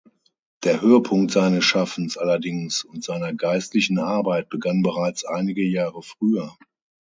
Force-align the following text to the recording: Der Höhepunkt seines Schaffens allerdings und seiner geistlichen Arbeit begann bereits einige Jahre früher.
Der 0.63 0.81
Höhepunkt 0.81 1.29
seines 1.31 1.63
Schaffens 1.63 2.17
allerdings 2.17 2.83
und 2.83 3.03
seiner 3.03 3.33
geistlichen 3.35 3.99
Arbeit 3.99 4.49
begann 4.49 4.81
bereits 4.81 5.25
einige 5.25 5.61
Jahre 5.61 6.01
früher. 6.01 6.57